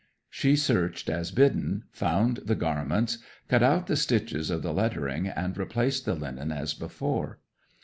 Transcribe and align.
'She 0.31 0.55
searched 0.55 1.09
as 1.11 1.29
bidden, 1.29 1.83
found 1.91 2.37
the 2.37 2.55
garments, 2.55 3.19
cut 3.47 3.61
out 3.61 3.85
the 3.85 3.95
stitches 3.95 4.49
of 4.49 4.63
the 4.63 4.73
lettering, 4.73 5.27
and 5.27 5.55
replaced 5.59 6.05
the 6.05 6.15
linen 6.15 6.51
as 6.51 6.73
before. 6.73 7.37